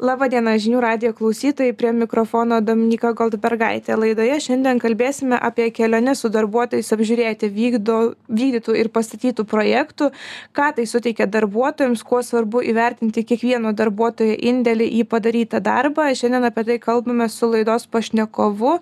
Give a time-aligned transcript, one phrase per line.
[0.00, 3.98] Labadiena žinių radio klausytojai, prie mikrofono Dominika Goldbergaitė.
[4.00, 7.98] Laidoje šiandien kalbėsime apie keliones su darbuotojais apžiūrėti vykdo,
[8.32, 10.08] vykdytų ir pastatytų projektų,
[10.56, 16.08] ką tai suteikia darbuotojams, kuo svarbu įvertinti kiekvieno darbuotojo indėlį į padarytą darbą.
[16.16, 18.78] Šiandien apie tai kalbame su laidos pašnekovu,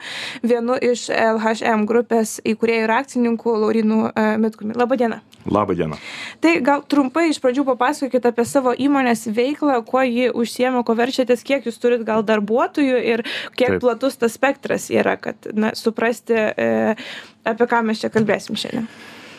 [0.46, 4.78] vienu iš LHM grupės įkūrėjų ir akcininkų Laurinu e, Mitkumi.
[4.78, 5.18] Labadiena.
[5.52, 5.98] Labadiena.
[6.44, 11.18] Tai gal trumpai iš pradžių papasakokit apie savo įmonės veiklą, kuo ji užsiema, ko verčia
[11.18, 13.24] verčiatės kiek jūs turit gal darbuotojų ir
[13.56, 13.80] kiek Taip.
[13.82, 16.96] platus tas spektras yra, kad na, suprasti, e,
[17.44, 18.88] apie ką mes čia kalbėsim šiandien.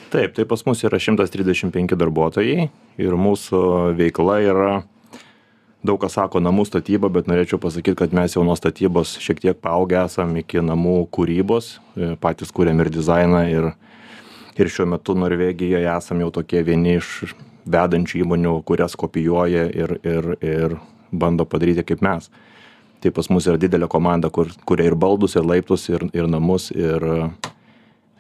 [0.10, 4.72] Taip, tai pas mus yra 135 darbuotojai ir mūsų veikla yra,
[5.86, 9.60] daug kas sako namų statyba, bet norėčiau pasakyti, kad mes jau nuo statybos šiek tiek
[9.62, 13.72] paaugę esam iki namų kūrybos, e, patys kūrėm ir dizainą ir,
[14.60, 17.34] ir šiuo metu Norvegijoje esam jau tokie vieni iš
[17.70, 20.78] vedančių įmonių, kurias kopijuoja ir, ir, ir
[21.12, 22.30] bando padaryti kaip mes.
[23.00, 26.68] Tai pas mus yra didelė komanda, kur kuria ir baldus, ir laiptus, ir, ir namus,
[26.76, 27.06] ir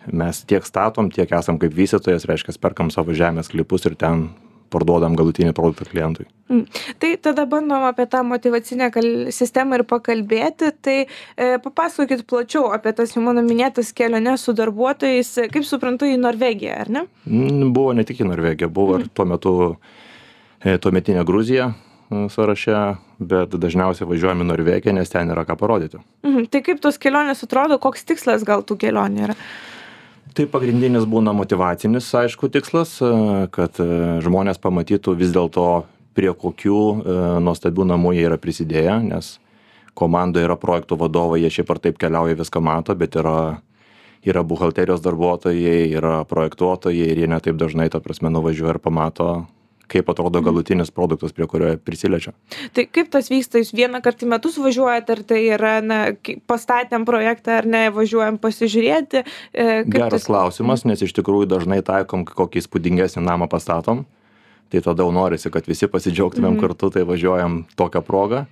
[0.07, 4.29] mes tiek statom, tiek esam kaip vystytojas, reiškia, perkam savo žemės klipus ir ten
[4.71, 6.27] parduodam galutinį produktą klientui.
[6.49, 6.63] Mm.
[7.01, 8.89] Tai tada bandom apie tą motivacinę
[9.35, 10.71] sistemą ir pakalbėti.
[10.81, 16.17] Tai e, papasakokit plačiau apie tas jau mano minėtas keliones su darbuotojais, kaip suprantu, į
[16.21, 17.05] Norvegiją, ar ne?
[17.29, 19.53] Mm, buvo ne tik į Norvegiją, buvo ir tuo metu
[20.63, 21.73] e, tuometinė Gruzija,
[22.09, 22.77] sąraše
[23.19, 26.47] bet dažniausiai važiuojam į norvegiją nes ten yra ką parodyti mhm.
[26.49, 29.35] tai kaip tos kelionės atrodo koks tikslas gal tų kelionių yra
[30.35, 32.97] tai pagrindinis būna motyvacinis aišku tikslas
[33.55, 33.87] kad e,
[34.25, 35.67] žmonės pamatytų vis dėlto
[36.17, 39.37] prie kokių e, nuostabių namų jie yra prisidėję nes
[39.99, 43.59] komandoj yra projektų vadovai jie šiaip ar taip keliauja viską mato bet yra
[44.27, 49.29] yra buhalterijos darbuotojai yra projektuotojai ir jie ne taip dažnai ta prasme nuvažiuoja ir pamato
[49.89, 52.33] kaip atrodo galutinis produktas, prie kurio prisiliečia.
[52.75, 55.99] Tai kaip tas vyksta, jūs vieną kartą į metus važiuojate, ar tai yra, na,
[56.49, 59.23] pastatėm projektą, ar ne, važiuojam pasižiūrėti?
[59.53, 60.29] E, Geras tas...
[60.29, 64.05] klausimas, nes iš tikrųjų dažnai taikom kokį įspūdingesnį namą pastatom,
[64.69, 66.63] tai tada jau norisi, kad visi pasidžiaugtumėm mm.
[66.63, 68.45] kartu, tai važiuojam tokią progą.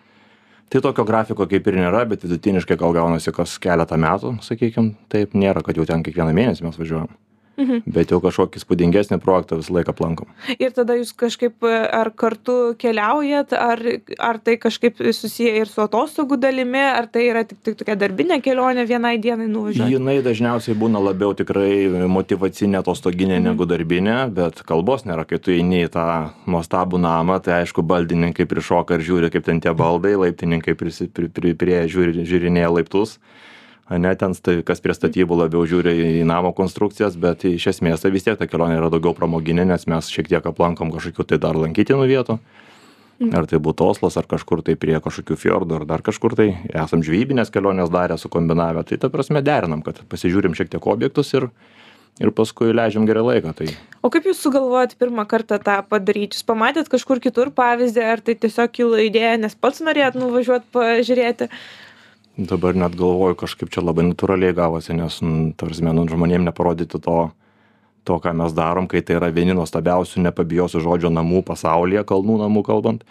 [0.68, 5.38] Tai tokio grafiko kaip ir nėra, bet vidutiniškai gal gaunasi kas keletą metų, sakykim, taip
[5.38, 7.14] nėra, kad jau ten kiekvieną mėnesį mes važiuojam.
[7.58, 7.88] Mhm.
[7.90, 10.30] Bet jau kažkokį spūdingesnį projektą visą laiką aplankom.
[10.62, 13.82] Ir tada jūs kažkaip ar kartu keliaujat, ar,
[14.22, 18.38] ar tai kažkaip susiję ir su atostogų dalimi, ar tai yra tik, tik tokia darbinė
[18.46, 19.96] kelionė vienai dienai nuvažiuoti?
[19.96, 23.50] Jinai dažniausiai būna labiau tikrai motivacinė atostoginė mhm.
[23.50, 26.08] negu darbinė, bet kalbos nėra, kai tu eini į tą
[26.46, 31.34] nuostabų namą, tai aišku, baldininkai prišoka ir žiūri, kaip ten tie baldai, laiptininkai prie, prie,
[31.34, 33.18] prie, prie žiūri, žiūrinėja laiptus
[33.90, 38.12] ane ten sta kas prie statybų labiau žiūri į namo konstrukcijas bet iš esmės tai
[38.16, 41.60] vis tiek ta kelionė yra daugiau pramoginė nes mes šiek tiek aplankom kažkokių tai dar
[41.60, 42.40] lankytinų vietų.
[43.18, 43.32] Mm.
[43.34, 47.02] ar tai būtų oslas ar kažkur tai prie kažkokių fjordų ar dar kažkur tai esam
[47.02, 48.84] žvejybines keliones darę sukombinavę.
[48.86, 51.50] Tai ta prasme derinam kad pasižiūrim šiek tiek objektus ir
[52.22, 53.72] ir paskui leidžiam gerai laiką tai
[54.06, 56.38] o kaip jūs sugalvojot pirmą kartą tą padaryt?
[56.38, 61.50] Jūs pamatėt kažkur kitur pavyzdį ar tai tiesiog kilo idėja nes pats norėjot nuvažiuot pažiūrėti
[62.38, 67.02] dabar net galvoju kažkaip čia labai natūraliai gavosi nes nu ta prasme nu žmonėm neparodyti
[67.02, 67.20] to
[68.08, 72.64] to ką mes darom kai tai yra vieni nuostabiausių nepabijosiu žodžio namų pasaulyje kalnų namų
[72.64, 73.04] kalbant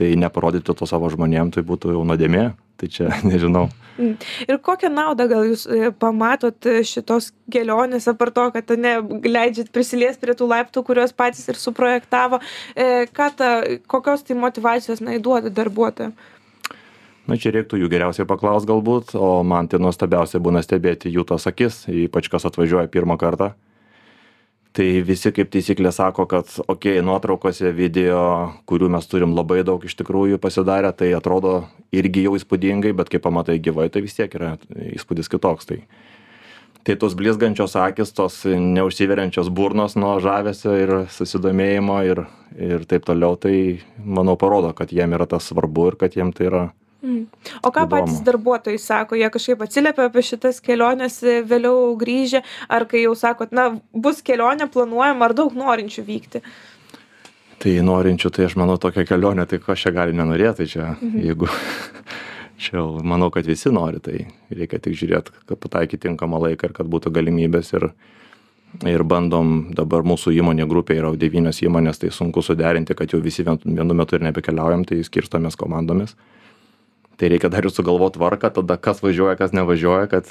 [0.00, 2.50] tai neparodyti to savo žmonėm tai būtų jau nuodėmė.
[2.80, 3.66] Tai čia nežinau.
[4.00, 4.14] Mm.
[4.48, 8.94] ir kokią naudą gal jūs e, pamatot šitos kelionės apart to kad ane
[9.28, 12.38] leidžiat prisiliest prie tų laiptų kuriuos patys ir suprojektavo
[12.72, 13.50] e, ta
[13.90, 16.14] kokios tai motyvacijos na duoda darbuotojam
[17.30, 21.46] na čia reiktų jų geriausiai paklaust galbūt o man tai nuostabiausia būna stebėti jų tas
[21.50, 23.52] akis ypač kas atvažiuoja pirmą kartą.
[24.70, 28.20] Tai visi kaip taisyklė sako kad okei nuotraukose video
[28.70, 33.18] kurių mes turim labai daug iš tikrųjų pasidarę tai atrodo irgi jau įspūdingai bet kai
[33.22, 34.54] pamatai gyvai tai vis tiek yra
[34.94, 35.70] įspūdis kitoks.
[35.70, 35.80] Tai
[36.86, 42.22] tai tos blizgančios akys tos neužsiveriančios burnos nuo žavesio ir susidomėjimo ir
[42.56, 46.46] ir taip toliau tai manau parodo kad jiem yra tas svarbu ir kad jiem tai
[46.46, 46.62] yra
[47.02, 47.26] Mm.
[47.62, 47.90] O ką įdomu.
[47.90, 53.14] patys darbuotojai sako, jie kažkaip atsiliepia apie šitas keliones e, vėliau grįžę, ar kai jau
[53.16, 56.42] sakot, na, bus kelionė planuojama, ar daug norinčių vykti?
[57.60, 61.22] Tai norinčių, tai aš manau, tokia kelionė, tai ko čia gali nenorėti, tai čia, mhm.
[61.24, 61.48] jeigu,
[62.66, 66.90] čia manau, kad visi nori, tai reikia tik žiūrėti, kad pataikyti tinkamą laiką ir kad
[66.92, 67.86] būtų galimybės ir,
[68.84, 73.46] ir bandom, dabar mūsų įmonė grupė yra devynios įmonės, tai sunku suderinti, kad jau visi
[73.46, 76.12] vienu metu ir nebekeliaujam, tai skirstomės komandomis.
[76.12, 76.36] Mhm
[77.20, 80.30] tai reikia dar ir sugalvot tvarką tada kas važiuoja kas nevažiuoja kad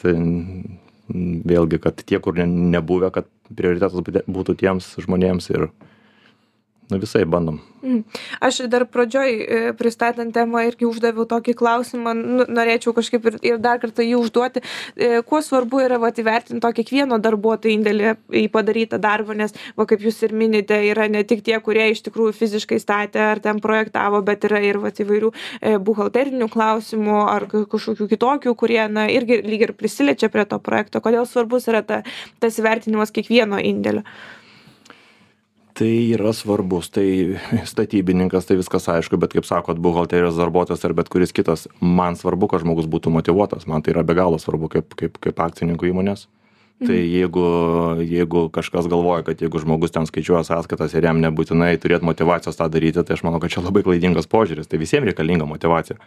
[1.52, 5.70] vėlgi kad tie kur ne nebuvę kad prioritetas būtų tiems žmonėms ir
[6.90, 8.04] nu visaip bandom Mhm.
[8.40, 13.60] Aš dar pradžioj e, pristatant temą irgi uždaviau tokį klausimą, nu, norėčiau kažkaip ir, ir
[13.64, 14.64] dar kartą jį užduoti.
[14.96, 19.86] E, kuo svarbu yra vat, įvertinti to kiekvieno darbuotojo indėlį į padarytą darbą, nes, va,
[19.88, 23.62] kaip jūs ir minite, yra ne tik tie, kurie iš tikrųjų fiziškai statė ar ten
[23.64, 29.40] projektavo, bet yra ir vat, įvairių e, buhalterinių klausimų ar kažkokių kitokių, kurie na, irgi
[29.46, 31.00] lyg ir prisiliečia prie to projekto.
[31.06, 32.02] Kodėl svarbus yra ta,
[32.44, 34.04] tas įvertinimas kiekvieno indėlio?
[35.80, 36.90] Tai yra svarbus.
[36.92, 37.08] Tai
[37.72, 42.52] statybininkas tai viskas aišku bet kaip sakot buhalterijos darbuotojas ar bet kuris kitas man svarbu
[42.52, 46.28] kad žmogus būtų motyvuotas man tai yra be galo svarbu kaip kaip kaip akcininkų įmonės.
[46.80, 47.10] Tai mhm.
[47.12, 47.46] jeigu
[48.08, 52.70] jeigu kažkas galvoja kad jeigu žmogus ten skaičiuoja sąskaitas ir jam nebūtinai turėt motyvacijos tą
[52.72, 54.68] daryti tai aš manau kad čia labai klaidingas požiūris.
[54.68, 56.00] Tai visiem reikalinga motyvacija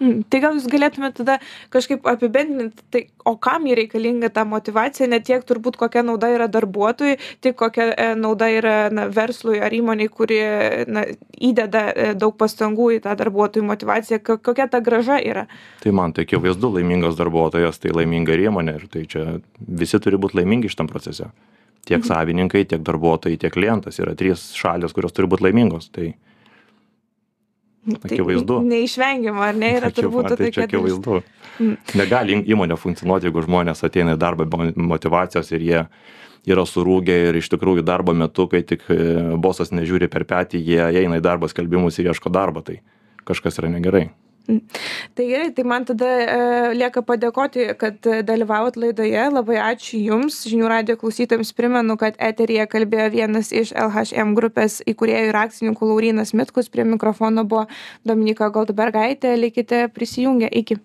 [0.00, 1.36] tai gal jūs galėtumėt tada
[1.72, 6.48] kažkaip apibendrinti, tai o kam ji reikalinga ta motivacija, ne tiek turbūt kokia nauda yra
[6.50, 10.40] darbuotojui, tik kokia e, nauda yra na, verslui ar įmoniai, kuri
[10.90, 11.06] na,
[11.38, 15.46] įdeda e, daug pastangų į tą darbuotojų motivaciją, kokia ta graža yra.
[15.84, 20.20] Tai man tai akivaizdu, laimingas darbuotojas, tai laiminga ir įmonė ir tai čia visi turi
[20.20, 21.30] būti laimingi šitam procese.
[21.84, 22.08] Tiek mhm.
[22.08, 25.90] savininkai, tiek darbuotojai, tiek klientas yra trys šalis, kurios turi būti laimingos.
[25.92, 26.14] Tai
[28.00, 28.58] akivaizdu.
[28.68, 31.20] Neišvengiama, ar ne, yra turbūt tai čia akivaizdu.
[31.60, 31.78] Mm.
[32.00, 35.82] Negali įmonė funkcionuoti, jeigu žmonės ateina į darbą be motivacijos ir jie
[36.50, 38.98] yra surūgę ir iš tikrųjų darbo metu, kai tik e,
[39.40, 42.80] bosas nežiūri per petį, jie eina į darbo skelbimus ir ieško darbo, tai
[43.24, 44.08] kažkas yra negerai.
[44.44, 46.38] Tai gerai, tai man tada e,
[46.76, 47.96] lieka padėkoti, kad
[48.28, 49.22] dalyvavot laidoje.
[49.32, 50.42] Labai ačiū Jums.
[50.50, 56.34] Žinių radio klausytojams primenu, kad eterija kalbėjo vienas iš LHM grupės įkūrėjų ir akcininkų Laurinas
[56.36, 56.68] Mitkus.
[56.68, 57.64] Prie mikrofono buvo
[58.04, 59.32] Dominika Goldbergaitė.
[59.40, 60.52] Likite prisijungę.
[60.52, 60.82] Iki.